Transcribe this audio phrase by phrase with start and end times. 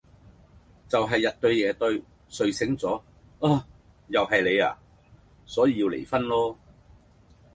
[0.89, 2.99] 就係日對夜對，睡醒咗：
[3.39, 3.67] 啊?
[4.07, 4.75] 又係你啊?
[5.45, 6.57] 所以要離婚囉。